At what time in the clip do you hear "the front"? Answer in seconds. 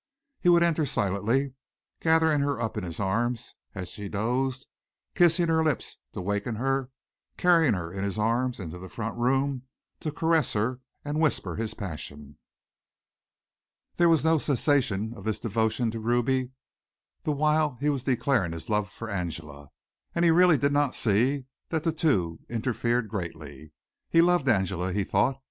8.79-9.15